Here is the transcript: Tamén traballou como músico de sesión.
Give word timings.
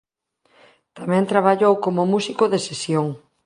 Tamén 0.97 1.29
traballou 1.31 1.73
como 1.83 2.09
músico 2.13 2.43
de 2.53 2.59
sesión. 2.67 3.07